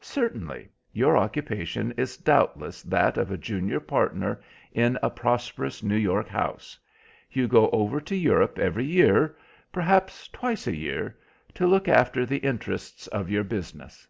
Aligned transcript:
"Certainly. 0.00 0.70
Your 0.94 1.18
occupation 1.18 1.92
is 1.98 2.16
doubtless 2.16 2.82
that 2.84 3.18
of 3.18 3.30
a 3.30 3.36
junior 3.36 3.78
partner 3.78 4.40
in 4.72 4.98
a 5.02 5.10
prosperous 5.10 5.82
New 5.82 5.98
York 5.98 6.28
house. 6.28 6.78
You 7.30 7.46
go 7.46 7.68
over 7.68 8.00
to 8.00 8.16
Europe 8.16 8.58
every 8.58 8.86
year—perhaps 8.86 10.28
twice 10.28 10.66
a 10.66 10.74
year, 10.74 11.18
to 11.52 11.66
look 11.66 11.88
after 11.88 12.24
the 12.24 12.38
interests 12.38 13.06
of 13.08 13.28
your 13.28 13.44
business." 13.44 14.08